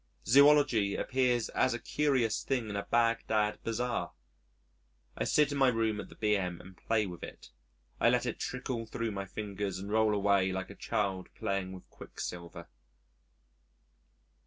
Zoology 0.25 0.95
appears 0.95 1.49
as 1.49 1.75
a 1.75 1.79
curious 1.79 2.41
thing 2.43 2.71
in 2.71 2.75
a 2.75 2.87
Bagdad 2.87 3.59
bazaar. 3.63 4.13
I 5.15 5.25
sit 5.25 5.51
in 5.51 5.59
my 5.59 5.67
room 5.67 5.99
at 6.01 6.09
the 6.09 6.15
B.M. 6.15 6.59
and 6.59 6.75
play 6.75 7.05
with 7.05 7.23
it; 7.23 7.51
I 7.99 8.09
let 8.09 8.25
it 8.25 8.39
trickle 8.39 8.87
thro' 8.87 9.11
my 9.11 9.25
fingers 9.25 9.77
and 9.77 9.91
roll 9.91 10.15
away 10.15 10.51
like 10.51 10.71
a 10.71 10.75
child 10.75 11.29
playing 11.35 11.71
with 11.73 11.87
quicksilver. 11.91 12.67